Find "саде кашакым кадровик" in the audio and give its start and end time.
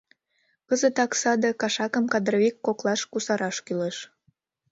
1.21-2.55